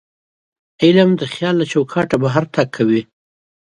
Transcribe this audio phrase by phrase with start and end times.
[0.83, 3.01] علم د خیال له چوکاټه بهر تګ کوي.